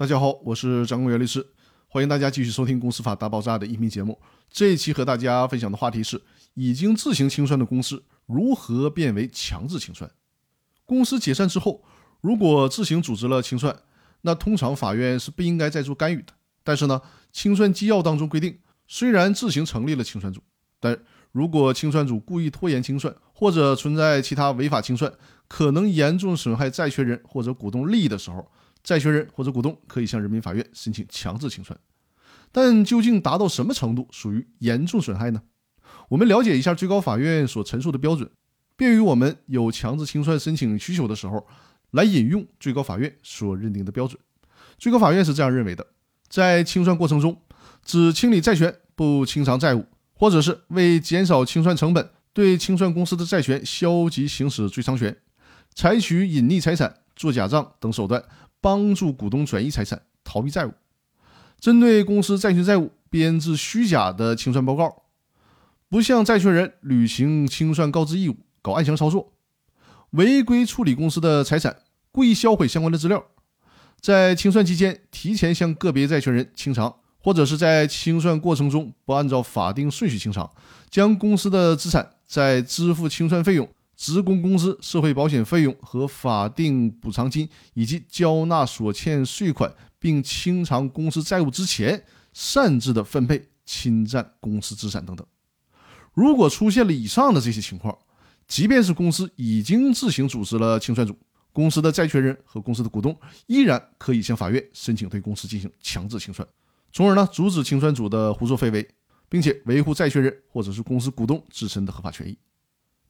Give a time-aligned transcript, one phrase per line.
[0.00, 1.46] 大家好，我是张公元律师，
[1.86, 4.18] 欢迎大家继续收听《公司法大爆炸》的音频节目。
[4.48, 6.18] 这一期和大家分享的话题是：
[6.54, 10.10] 已经自行清算的公司如何变为强制清算？
[10.86, 11.84] 公司解散之后，
[12.22, 13.78] 如果自行组织了清算，
[14.22, 16.32] 那通常法院是不应该再做干预的。
[16.64, 20.40] 但是呢，清算纪要当中规定，虽然自行成立了清算组，
[20.80, 20.98] 但
[21.30, 25.12] 如果清算组故意拖延清算，或者存在其他违法清算，
[25.46, 28.50] 可能严重损害债权人或者股东利益的时候，
[28.82, 31.78] 债权人或者股东可以向人民法院申请强制清算，
[32.50, 35.42] 但究竟达到什么程度属于严重损害呢？
[36.08, 38.28] 我们了解一下最高法院所陈述的标准，
[38.76, 41.46] 便于我们有强制清算申请需求的时候
[41.92, 44.18] 来引用最高法院所认定的标准。
[44.78, 45.86] 最高法院是这样认为的：
[46.28, 47.40] 在清算过程中，
[47.84, 55.16] 只清理债权不清偿债务，或者是为减少清算成本，对清算公司的债权消极行使追偿权，
[55.74, 58.22] 采取隐匿财产、做假账等手段。
[58.60, 60.72] 帮助股东转移财产、逃避债务，
[61.58, 65.02] 针对公司债权债务编制虚假的清算报告，
[65.88, 69.32] 不向债权人履行清算告知义务，搞暗箱操作，
[70.10, 71.78] 违规处理公司的财产，
[72.12, 73.24] 故意销毁相关的资料，
[74.00, 80.50] 在清算期间提前向个别债权人清偿，或者是在清算过程中不按照法定顺序清偿，
[80.88, 83.68] 将公司的资产在支付清算费用。
[84.00, 95.26] 职工工资、社会保险费用和法定补偿金，以及交纳所欠税款并清偿公司债务之前，擅自的分配、侵占公司资产等等。
[96.14, 97.94] 如果出现了以上的这些情况，
[98.48, 101.14] 即便是公司已经自行组织了清算组，
[101.52, 103.14] 公司的债权人和公司的股东
[103.48, 106.48] 依然可以向法院申请对公司进行强制清算，
[106.90, 108.88] 从而呢阻止清算组的胡作非为，
[109.28, 112.38] 并且维护债权人或者是公司股东自身的合法权益。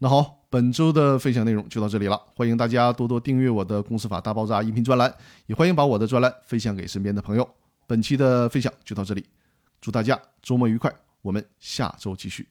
[0.03, 2.19] 那好，本周的分享内容就到这里了。
[2.34, 7.47] 欢迎大家多多订阅我的《公司法大爆炸》音频专栏，也欢迎把我的专栏分享给身边的朋友。
[7.87, 9.27] 本期的分享就到这里，
[9.78, 10.91] 祝大家周末愉快，
[11.21, 12.48] 我们下周继续。